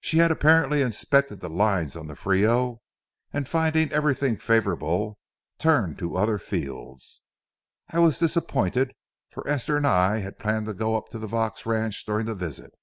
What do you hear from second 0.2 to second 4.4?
apparently inspected the lines on the Frio, and, finding everything